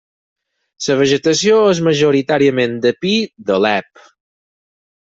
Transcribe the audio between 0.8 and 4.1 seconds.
La vegetació és majoritàriament de pi d'Alep.